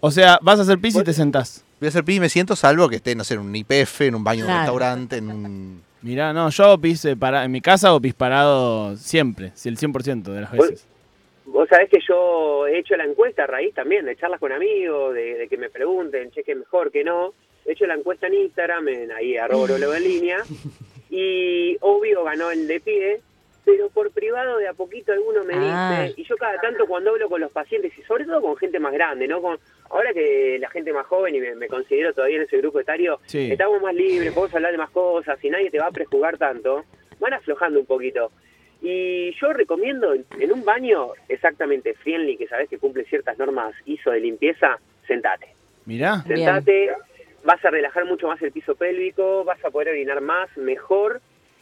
O 0.00 0.10
sea, 0.10 0.38
vas 0.42 0.58
a 0.58 0.62
hacer 0.62 0.78
pis 0.80 0.96
y 0.96 1.04
te 1.04 1.12
sentás. 1.12 1.62
Voy 1.78 1.86
a 1.86 1.90
hacer 1.90 2.04
pis 2.04 2.16
y 2.16 2.20
me 2.20 2.28
siento 2.28 2.56
salvo 2.56 2.88
que 2.88 2.96
esté, 2.96 3.14
no 3.14 3.22
sé, 3.22 3.34
en 3.34 3.40
un 3.40 3.54
IPF, 3.54 4.00
en 4.02 4.14
un 4.16 4.24
baño 4.24 4.40
de 4.44 4.46
Claro. 4.46 4.60
restaurante, 4.60 5.16
en 5.18 5.30
un... 5.30 5.82
Mirá, 6.02 6.32
no, 6.32 6.48
yo 6.48 6.64
hago 6.64 6.78
pis 6.78 7.04
eh, 7.04 7.16
para, 7.16 7.44
en 7.44 7.52
mi 7.52 7.60
casa 7.60 7.88
hago 7.88 8.00
pis 8.00 8.14
parado 8.14 8.96
siempre, 8.96 9.52
si 9.54 9.68
el 9.68 9.76
100% 9.76 10.22
de 10.22 10.40
las 10.40 10.52
veces. 10.52 10.86
Vos 11.44 11.68
sabés 11.68 11.90
que 11.90 11.98
yo 12.06 12.66
he 12.66 12.78
hecho 12.78 12.96
la 12.96 13.04
encuesta 13.04 13.44
a 13.44 13.46
raíz 13.46 13.74
también 13.74 14.06
de 14.06 14.16
charlas 14.16 14.40
con 14.40 14.52
amigos, 14.52 15.14
de, 15.14 15.34
de 15.34 15.48
que 15.48 15.58
me 15.58 15.68
pregunten, 15.68 16.30
che, 16.30 16.44
qué 16.44 16.54
mejor, 16.54 16.90
que 16.90 17.04
no. 17.04 17.34
He 17.66 17.72
hecho 17.72 17.86
la 17.86 17.94
encuesta 17.94 18.28
en 18.28 18.34
Instagram, 18.34 18.88
en, 18.88 19.12
ahí, 19.12 19.36
arroba 19.36 19.66
en 19.96 20.04
línea, 20.04 20.38
y 21.10 21.76
obvio 21.80 22.24
ganó 22.24 22.50
el 22.50 22.66
de 22.66 22.80
pie, 22.80 23.20
pero 23.70 23.88
por 23.90 24.10
privado 24.10 24.58
de 24.58 24.68
a 24.68 24.72
poquito 24.74 25.12
alguno 25.12 25.44
me 25.44 25.54
Ah. 25.56 26.02
dice, 26.06 26.20
y 26.20 26.24
yo 26.24 26.36
cada 26.36 26.60
tanto 26.60 26.86
cuando 26.86 27.10
hablo 27.10 27.28
con 27.28 27.40
los 27.40 27.52
pacientes, 27.52 27.96
y 27.98 28.02
sobre 28.02 28.24
todo 28.24 28.40
con 28.42 28.56
gente 28.56 28.78
más 28.78 28.92
grande, 28.92 29.28
¿no? 29.28 29.40
Con, 29.40 29.58
ahora 29.90 30.12
que 30.12 30.58
la 30.60 30.68
gente 30.70 30.92
más 30.92 31.06
joven, 31.06 31.34
y 31.34 31.40
me, 31.40 31.54
me 31.54 31.68
considero 31.68 32.12
todavía 32.12 32.36
en 32.38 32.42
ese 32.42 32.58
grupo 32.58 32.80
etario, 32.80 33.20
Sí. 33.26 33.50
estamos 33.52 33.80
más 33.80 33.94
libres, 33.94 34.32
podemos 34.32 34.54
hablar 34.54 34.72
de 34.72 34.78
más 34.78 34.90
cosas, 34.90 35.42
y 35.44 35.50
nadie 35.50 35.70
te 35.70 35.78
va 35.78 35.86
a 35.86 35.90
prejugar 35.92 36.36
tanto, 36.38 36.84
van 37.18 37.34
aflojando 37.34 37.80
un 37.80 37.86
poquito. 37.86 38.32
Y 38.82 39.32
yo 39.38 39.52
recomiendo 39.52 40.14
en, 40.14 40.52
un 40.52 40.64
baño 40.64 41.08
exactamente 41.28 41.94
friendly, 41.94 42.36
que 42.36 42.48
sabes 42.48 42.68
que 42.68 42.78
cumple 42.78 43.04
ciertas 43.04 43.38
normas 43.38 43.74
ISO 43.84 44.10
de 44.10 44.20
limpieza, 44.20 44.78
sentate. 45.06 45.48
Mirá. 45.84 46.22
Bien. 46.26 46.38
Sentate, 46.38 46.90
vas 47.44 47.62
a 47.64 47.70
relajar 47.70 48.04
mucho 48.06 48.26
más 48.28 48.40
el 48.42 48.52
piso 48.52 48.74
pélvico, 48.74 49.44
vas 49.44 49.62
a 49.64 49.70
poder 49.70 49.88
orinar 49.90 50.20
más, 50.22 50.48
mejor, 50.56 51.20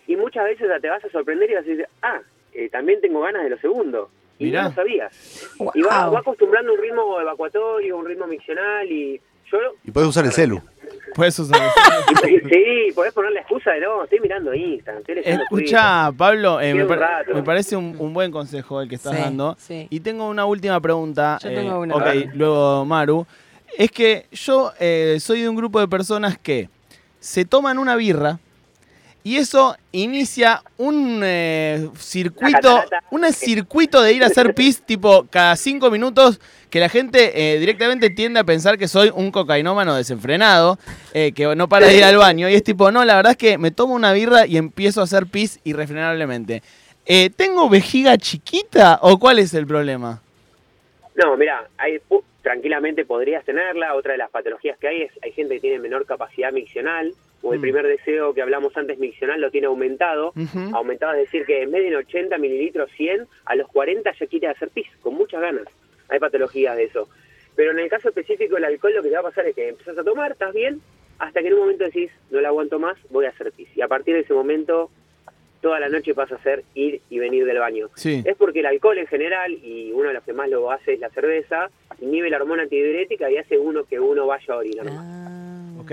y 0.08 0.16
muchas 0.16 0.44
veces 0.44 0.66
te 0.82 0.88
vas 0.88 1.04
a 1.04 1.08
sorprender 1.10 1.48
y 1.50 1.54
vas 1.54 1.64
a 1.64 1.68
decir, 1.68 1.86
ah, 2.02 2.18
eh, 2.52 2.68
también 2.70 3.00
tengo 3.00 3.20
ganas 3.20 3.44
de 3.44 3.50
lo 3.50 3.58
segundo. 3.58 4.10
Y 4.40 4.46
Mirá. 4.46 4.62
no 4.64 4.68
lo 4.70 4.74
sabías. 4.74 5.48
Y 5.74 5.82
va, 5.82 6.08
va 6.10 6.18
acostumbrando 6.20 6.72
un 6.72 6.80
ritmo 6.80 7.20
evacuatorio, 7.20 7.96
un 7.96 8.06
ritmo 8.06 8.26
miccional, 8.26 8.90
y 8.90 9.20
yo... 9.50 9.58
Y 9.84 9.90
puedes 9.92 10.08
usar 10.08 10.24
el 10.24 10.32
celu. 10.32 10.60
Puedes 11.14 11.38
usar. 11.38 11.60
y- 12.28 12.38
sí, 12.48 12.92
podés 12.94 13.12
poner 13.12 13.32
la 13.32 13.40
excusa 13.40 13.72
de 13.72 13.80
no, 13.80 14.04
estoy 14.04 14.20
mirando 14.20 14.54
Instagram, 14.54 15.00
estoy 15.00 15.14
leyendo 15.16 15.44
Twitter". 15.50 15.66
Escucha, 15.66 16.12
Pablo, 16.16 16.60
eh, 16.60 16.72
me, 16.74 16.82
un 16.82 16.88
par- 16.88 16.98
rato. 17.00 17.34
me 17.34 17.42
parece 17.42 17.76
un, 17.76 17.96
un 17.98 18.12
buen 18.14 18.30
consejo 18.30 18.80
el 18.80 18.88
que 18.88 18.94
estás 18.94 19.14
Sí, 19.16 19.22
dando. 19.22 19.56
sí. 19.58 19.86
Y 19.90 20.00
tengo 20.00 20.28
una 20.28 20.44
última 20.46 20.80
pregunta. 20.80 21.38
Yo 21.42 21.48
eh, 21.50 21.54
tengo 21.54 21.80
una. 21.80 21.96
Ok, 21.96 22.04
luego 22.34 22.84
Maru. 22.84 23.26
Es 23.76 23.90
que 23.90 24.26
yo 24.32 24.72
eh, 24.80 25.16
soy 25.20 25.42
de 25.42 25.48
un 25.48 25.56
grupo 25.56 25.80
de 25.80 25.88
personas 25.88 26.38
que 26.38 26.68
se 27.20 27.44
toman 27.44 27.78
una 27.78 27.96
birra 27.96 28.38
y 29.28 29.36
eso 29.36 29.76
inicia 29.92 30.62
un 30.78 31.20
eh, 31.22 31.90
circuito, 31.98 32.82
un 33.10 33.30
circuito 33.30 34.00
de 34.00 34.14
ir 34.14 34.24
a 34.24 34.28
hacer 34.28 34.54
pis 34.54 34.80
tipo 34.86 35.26
cada 35.28 35.54
cinco 35.56 35.90
minutos 35.90 36.40
que 36.70 36.80
la 36.80 36.88
gente 36.88 37.32
eh, 37.34 37.58
directamente 37.58 38.08
tiende 38.08 38.40
a 38.40 38.44
pensar 38.44 38.78
que 38.78 38.88
soy 38.88 39.10
un 39.14 39.30
cocainómano 39.30 39.94
desenfrenado, 39.94 40.78
eh, 41.12 41.32
que 41.32 41.54
no 41.56 41.68
para 41.68 41.88
de 41.88 41.98
ir 41.98 42.04
al 42.04 42.16
baño 42.16 42.48
y 42.48 42.54
es 42.54 42.62
tipo, 42.64 42.90
no, 42.90 43.04
la 43.04 43.16
verdad 43.16 43.32
es 43.32 43.38
que 43.38 43.58
me 43.58 43.70
tomo 43.70 43.94
una 43.94 44.14
birra 44.14 44.46
y 44.46 44.56
empiezo 44.56 45.02
a 45.02 45.04
hacer 45.04 45.26
pis 45.26 45.60
irrefrenablemente. 45.64 46.62
Eh, 47.04 47.28
¿Tengo 47.36 47.68
vejiga 47.68 48.16
chiquita 48.16 48.98
o 49.02 49.18
cuál 49.18 49.38
es 49.40 49.52
el 49.52 49.66
problema? 49.66 50.22
No, 51.16 51.36
mira, 51.36 51.66
hay, 51.76 51.98
pu- 52.08 52.22
tranquilamente 52.42 53.04
podrías 53.04 53.44
tenerla. 53.44 53.94
Otra 53.94 54.12
de 54.12 54.18
las 54.18 54.30
patologías 54.30 54.78
que 54.78 54.88
hay 54.88 55.02
es, 55.02 55.12
hay 55.22 55.32
gente 55.32 55.54
que 55.56 55.60
tiene 55.60 55.78
menor 55.80 56.06
capacidad 56.06 56.52
miccional, 56.52 57.12
o 57.42 57.52
el 57.52 57.58
Mm. 57.58 57.62
primer 57.62 57.86
deseo 57.86 58.34
que 58.34 58.42
hablamos 58.42 58.76
antes 58.76 58.98
miccional 58.98 59.40
lo 59.40 59.50
tiene 59.50 59.66
aumentado. 59.68 60.28
Ujú. 60.36 60.74
Aumentado 60.76 61.12
es 61.14 61.20
decir 61.20 61.44
que 61.46 61.62
en 61.62 61.70
vez 61.70 61.82
de 61.82 61.88
en 61.88 61.96
80 61.96 62.36
mililitros 62.38 62.90
100, 62.96 63.26
a 63.44 63.54
los 63.54 63.68
40 63.68 64.12
ya 64.12 64.26
quiere 64.26 64.46
hacer 64.48 64.68
pis, 64.70 64.86
con 65.00 65.14
muchas 65.14 65.40
ganas. 65.40 65.64
Hay 66.08 66.18
patologías 66.18 66.76
de 66.76 66.84
eso. 66.84 67.08
Pero 67.56 67.72
en 67.72 67.78
el 67.80 67.88
caso 67.88 68.08
específico 68.08 68.54
del 68.54 68.64
alcohol 68.64 68.94
lo 68.94 69.02
que 69.02 69.08
te 69.08 69.14
va 69.14 69.20
a 69.20 69.24
pasar 69.24 69.46
es 69.46 69.54
que 69.54 69.68
empezás 69.68 69.98
a 69.98 70.04
tomar, 70.04 70.32
estás 70.32 70.54
bien, 70.54 70.80
hasta 71.18 71.40
que 71.40 71.48
en 71.48 71.54
un 71.54 71.60
momento 71.60 71.84
decís, 71.84 72.10
no 72.30 72.40
la 72.40 72.48
aguanto 72.48 72.78
más, 72.78 72.96
voy 73.10 73.26
a 73.26 73.30
hacer 73.30 73.50
pis. 73.52 73.68
Y 73.76 73.82
a 73.82 73.88
partir 73.88 74.14
de 74.14 74.20
ese 74.20 74.32
momento, 74.32 74.90
toda 75.60 75.80
la 75.80 75.88
noche 75.88 76.14
pasa 76.14 76.36
a 76.36 76.42
ser 76.42 76.62
ir 76.74 77.00
y 77.10 77.18
venir 77.18 77.44
del 77.44 77.58
baño. 77.58 77.88
Sí. 77.96 78.22
Es 78.24 78.36
porque 78.36 78.60
el 78.60 78.66
alcohol 78.66 78.98
en 78.98 79.08
general, 79.08 79.52
y 79.52 79.90
uno 79.92 80.08
de 80.08 80.14
los 80.14 80.22
que 80.22 80.32
más 80.32 80.48
lo 80.48 80.70
hace 80.70 80.92
es 80.94 81.00
la 81.00 81.10
cerveza, 81.10 81.68
inhibe 82.00 82.30
la 82.30 82.36
hormona 82.36 82.62
antidiurética 82.62 83.28
y 83.28 83.36
hace 83.38 83.58
uno 83.58 83.82
que 83.84 83.98
uno 83.98 84.26
vaya 84.28 84.54
a 84.54 84.56
orinar 84.58 84.84
más. 84.86 84.94
Ah, 85.00 85.80
Ok. 85.80 85.92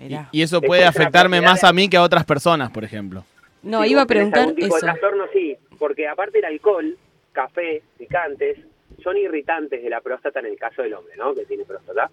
Y, 0.00 0.04
mirá. 0.04 0.28
y 0.32 0.42
eso 0.42 0.60
puede 0.60 0.84
afectarme 0.84 1.40
más 1.40 1.64
a 1.64 1.72
mí 1.72 1.88
que 1.88 1.96
a 1.96 2.02
otras 2.02 2.24
personas, 2.24 2.70
por 2.70 2.84
ejemplo. 2.84 3.24
No, 3.62 3.82
Si 3.82 3.90
iba 3.90 4.02
a 4.02 4.06
preguntar 4.06 4.40
algún 4.40 4.54
tipo 4.54 4.76
eso. 4.76 4.86
de 4.86 4.92
trastorno, 4.92 5.24
sí, 5.32 5.56
porque 5.78 6.06
aparte 6.06 6.38
el 6.38 6.44
alcohol, 6.44 6.96
café, 7.32 7.82
picantes, 7.98 8.58
son 9.02 9.16
irritantes 9.16 9.82
de 9.82 9.90
la 9.90 10.00
próstata 10.00 10.40
en 10.40 10.46
el 10.46 10.56
caso 10.58 10.82
del 10.82 10.94
hombre, 10.94 11.14
¿no? 11.16 11.34
Que 11.34 11.44
tiene 11.44 11.64
próstata. 11.64 12.10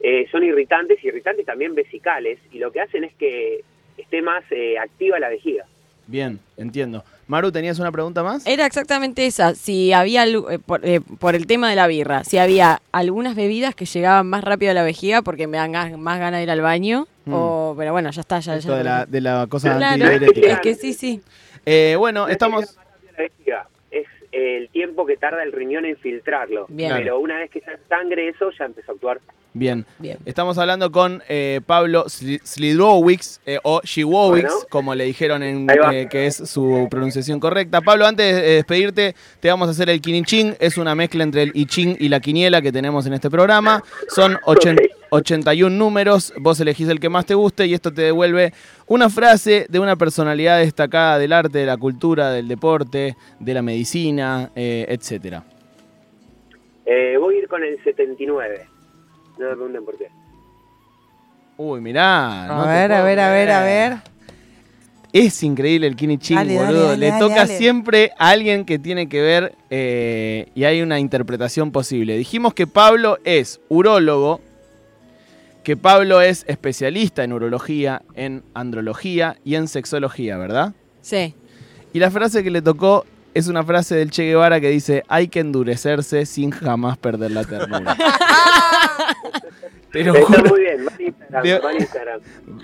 Eh, 0.00 0.26
son 0.30 0.44
irritantes, 0.44 1.02
irritantes 1.02 1.44
también 1.46 1.74
vesicales, 1.74 2.38
y 2.52 2.58
lo 2.58 2.70
que 2.70 2.80
hacen 2.80 3.04
es 3.04 3.14
que 3.14 3.64
esté 3.96 4.22
más 4.22 4.44
eh, 4.50 4.78
activa 4.78 5.18
la 5.18 5.28
vejiga. 5.28 5.64
Bien, 6.06 6.40
entiendo. 6.56 7.04
Maru, 7.26 7.52
¿tenías 7.52 7.78
una 7.78 7.92
pregunta 7.92 8.22
más? 8.22 8.46
Era 8.46 8.64
exactamente 8.64 9.26
esa, 9.26 9.54
si 9.54 9.92
había, 9.92 10.26
eh, 10.26 10.58
por, 10.64 10.84
eh, 10.86 11.00
por 11.18 11.34
el 11.34 11.46
tema 11.46 11.68
de 11.68 11.76
la 11.76 11.86
birra, 11.86 12.24
si 12.24 12.38
había 12.38 12.80
algunas 12.92 13.36
bebidas 13.36 13.74
que 13.74 13.84
llegaban 13.84 14.26
más 14.26 14.42
rápido 14.42 14.70
a 14.70 14.74
la 14.74 14.82
vejiga 14.82 15.20
porque 15.20 15.46
me 15.46 15.58
dan 15.58 16.00
más 16.00 16.18
ganas 16.18 16.38
de 16.38 16.44
ir 16.44 16.50
al 16.50 16.62
baño, 16.62 17.06
Pero 17.76 17.92
bueno, 17.92 18.10
ya 18.10 18.20
está, 18.20 18.40
ya, 18.40 18.56
Esto 18.56 18.70
ya 18.72 18.78
de 18.78 18.84
la, 18.84 19.06
de 19.06 19.20
la 19.20 19.46
cosa 19.48 19.76
Claro, 19.76 20.04
antidiurética. 20.04 20.52
es 20.52 20.60
que 20.60 20.74
sí, 20.74 20.92
sí. 20.94 21.20
Eh, 21.66 21.94
bueno, 21.98 22.20
No 22.22 22.26
es 22.28 22.32
estamos... 22.32 22.76
es 23.90 24.06
el 24.32 24.68
tiempo 24.68 25.06
que 25.06 25.16
tarda 25.16 25.42
el 25.42 25.52
riñón 25.52 25.84
en 25.84 25.96
filtrarlo. 25.96 26.66
Bien. 26.68 26.92
Pero 26.94 27.18
una 27.18 27.38
vez 27.38 27.50
que 27.50 27.60
ya 27.60 27.72
es 27.72 27.80
sangre 27.88 28.28
eso, 28.28 28.50
ya 28.58 28.66
empezó 28.66 28.92
a 28.92 28.94
actuar. 28.94 29.20
Bien. 29.58 29.84
Bien. 29.98 30.18
Estamos 30.24 30.56
hablando 30.58 30.92
con 30.92 31.22
eh, 31.28 31.60
Pablo 31.66 32.04
Sli- 32.06 32.40
Slidrowicz, 32.44 33.40
eh, 33.46 33.58
o 33.62 33.80
Shiwowicz, 33.82 34.42
Bueno. 34.42 34.56
como 34.70 34.94
le 34.94 35.04
dijeron 35.04 35.42
en 35.42 35.66
eh, 35.92 36.06
que 36.10 36.26
es 36.26 36.36
su 36.36 36.86
pronunciación 36.90 37.40
correcta. 37.40 37.80
Pablo, 37.80 38.06
antes 38.06 38.36
de 38.36 38.42
despedirte, 38.56 39.14
te 39.40 39.48
vamos 39.48 39.68
a 39.68 39.72
hacer 39.72 39.90
el 39.90 40.00
Kiniching. 40.00 40.54
Es 40.60 40.78
una 40.78 40.94
mezcla 40.94 41.24
entre 41.24 41.42
el 41.42 41.50
I 41.54 41.66
Ching 41.66 41.96
y 41.98 42.08
la 42.08 42.20
quiniela 42.20 42.62
que 42.62 42.70
tenemos 42.72 43.06
en 43.06 43.14
este 43.14 43.30
programa. 43.30 43.82
Son 44.08 44.34
ochen- 44.44 44.78
Ok. 44.80 44.94
81 45.10 45.74
números. 45.74 46.34
Vos 46.38 46.60
elegís 46.60 46.86
el 46.88 47.00
que 47.00 47.08
más 47.08 47.24
te 47.24 47.34
guste 47.34 47.66
y 47.66 47.72
esto 47.72 47.90
te 47.92 48.02
devuelve 48.02 48.52
una 48.88 49.08
frase 49.08 49.64
de 49.68 49.78
una 49.78 49.96
personalidad 49.96 50.58
destacada 50.58 51.18
del 51.18 51.32
arte, 51.32 51.58
de 51.58 51.66
la 51.66 51.78
cultura, 51.78 52.30
del 52.30 52.46
deporte, 52.46 53.16
de 53.40 53.54
la 53.54 53.62
medicina, 53.62 54.50
eh, 54.54 54.84
etcétera. 54.88 55.44
Eh, 56.84 57.16
voy 57.18 57.36
a 57.36 57.38
ir 57.38 57.48
con 57.48 57.62
el 57.64 57.82
79. 57.84 58.66
No 59.38 59.44
me 59.48 59.54
pregunten 59.54 59.84
por 59.84 59.96
qué. 59.96 60.08
Uy, 61.56 61.80
mirá. 61.80 62.46
no 62.46 62.62
A 62.62 62.66
ver, 62.66 62.92
a 62.92 63.02
ver, 63.02 63.20
a 63.20 63.30
ver, 63.30 63.50
a 63.50 63.62
ver. 63.62 63.96
Es 65.12 65.42
increíble 65.42 65.86
el 65.86 65.96
Kini 65.96 66.18
Ching, 66.18 66.36
Dale, 66.36 66.54
dale, 66.54 66.66
boludo. 66.66 66.88
dale, 66.88 66.98
Le 66.98 67.06
dale, 67.08 67.20
toca 67.20 67.34
dale. 67.36 67.56
siempre 67.58 68.12
a 68.18 68.28
alguien 68.28 68.64
que 68.66 68.78
tiene 68.78 69.08
que 69.08 69.22
ver 69.22 69.54
eh, 69.70 70.48
y 70.54 70.64
hay 70.64 70.82
una 70.82 70.98
interpretación 71.00 71.72
posible. 71.72 72.16
Dijimos 72.18 72.52
que 72.52 72.66
Pablo 72.66 73.18
es 73.24 73.58
urólogo, 73.70 74.40
que 75.64 75.76
Pablo 75.78 76.20
es 76.20 76.44
especialista 76.46 77.24
en 77.24 77.32
urología, 77.32 78.02
en 78.14 78.42
andrología 78.54 79.36
y 79.44 79.54
en 79.54 79.66
sexología, 79.68 80.36
¿verdad? 80.36 80.74
Sí. 81.00 81.34
Y 81.94 81.98
la 82.00 82.10
frase 82.10 82.44
que 82.44 82.50
le 82.50 82.60
tocó 82.60 83.06
es 83.38 83.48
una 83.48 83.62
frase 83.64 83.94
del 83.96 84.10
Che 84.10 84.24
Guevara 84.24 84.60
que 84.60 84.68
dice, 84.70 85.04
hay 85.08 85.28
que 85.28 85.40
endurecerse 85.40 86.26
sin 86.26 86.50
jamás 86.50 86.98
perder 86.98 87.30
la 87.30 87.44
ternura. 87.44 87.96
Te 89.92 90.04
lo 90.04 90.14
Está 90.14 90.26
juro. 90.38 90.50
muy 90.50 90.60
bien, 90.60 90.86
va 90.86 90.92
en 90.98 91.06
Instagram, 91.06 91.42
De- 91.42 91.78
Instagram. 91.78 92.20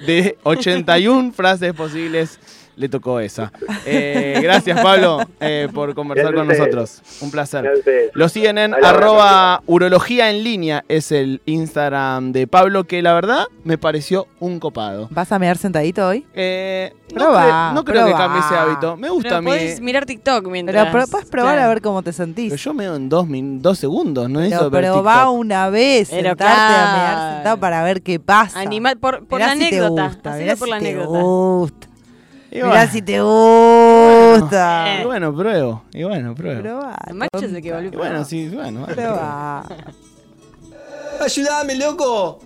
De 0.06 0.38
81 0.42 1.32
frases 1.32 1.72
posibles, 1.72 2.38
le 2.76 2.88
tocó 2.88 3.20
esa. 3.20 3.52
Eh, 3.86 4.38
gracias, 4.42 4.80
Pablo, 4.80 5.20
eh, 5.40 5.68
por 5.72 5.94
conversar 5.94 6.32
Gracias 6.32 6.58
con 6.58 6.58
nosotros. 6.74 7.02
Un 7.20 7.30
placer. 7.30 7.62
Gracias. 7.62 8.10
Lo 8.14 8.28
siguen 8.28 8.58
en 8.58 8.74
arroba 8.74 9.62
urología 9.66 10.30
en 10.30 10.42
línea, 10.44 10.84
es 10.88 11.12
el 11.12 11.40
Instagram 11.46 12.32
de 12.32 12.46
Pablo, 12.46 12.84
que 12.84 13.02
la 13.02 13.14
verdad 13.14 13.44
me 13.64 13.78
pareció 13.78 14.26
un 14.40 14.60
copado. 14.60 15.08
¿Vas 15.10 15.30
a 15.32 15.38
mirar 15.38 15.56
sentadito 15.56 16.06
hoy? 16.06 16.26
Eh, 16.34 16.92
no, 17.14 17.24
Probá, 17.26 17.70
cre- 17.70 17.74
no 17.74 17.84
creo 17.84 18.06
que 18.06 18.12
cambie 18.12 18.40
ese 18.40 18.54
hábito. 18.54 18.96
Me 18.96 19.08
gusta 19.08 19.28
Pero 19.28 19.36
a 19.36 19.40
mí. 19.42 19.46
podés 19.46 19.80
mirar 19.80 20.04
TikTok 20.06 20.46
mientras. 20.48 20.76
Pero, 20.86 20.92
pero 20.92 21.06
puedes 21.06 21.28
probar 21.28 21.54
Claro. 21.54 21.66
a 21.66 21.68
ver 21.74 21.82
cómo 21.82 22.02
te 22.02 22.12
sentís. 22.12 22.50
Pero 22.50 22.62
yo 22.62 22.74
me 22.74 22.84
en 22.86 23.08
dos, 23.08 23.26
dos 23.28 23.78
segundos, 23.78 24.28
no 24.28 24.40
es 24.40 24.50
Pero 24.50 24.62
eso 24.62 24.70
probá 24.70 25.14
TikTok. 25.14 25.32
una 25.34 25.70
vez, 25.70 26.08
Pero 26.10 26.28
sentarte 26.30 26.44
a 26.52 26.92
mirar 26.94 27.34
sentado 27.34 27.56
para 27.58 27.82
ver 27.82 28.02
qué 28.02 28.18
pasa. 28.20 28.60
Animal, 28.60 28.96
por, 28.98 29.26
por 29.26 29.40
la 29.40 29.52
si 29.54 29.70
te 29.70 29.80
gusta, 29.88 30.08
por 30.22 30.32
si 30.34 30.44
la 30.44 30.54
te 30.56 30.88
anécdota. 30.88 31.18
gusta. 31.20 31.86
Y 32.54 32.58
Mirá 32.58 32.68
bueno, 32.68 32.92
si 32.92 33.02
te 33.02 33.20
gusta. 33.20 35.00
y 35.00 35.04
bueno, 35.04 35.34
pruebo. 35.34 35.82
Y 35.92 36.04
bueno, 36.04 36.36
pruebo. 36.36 36.62
Probá, 36.62 36.96
El 37.08 37.14
macho 37.14 37.48
se 37.50 37.60
que 37.60 37.72
volvió. 37.72 37.90
Y 37.92 37.96
bueno, 37.96 38.24
sí, 38.24 38.48
bueno. 38.48 38.86
Probá. 38.86 39.64
¡Ayúdame, 41.20 41.74
loco! 41.74 42.38